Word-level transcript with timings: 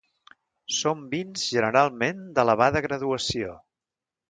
Són 0.77 1.03
vins 1.11 1.43
generalment 1.57 2.25
d'elevada 2.39 2.83
graduació. 2.89 3.55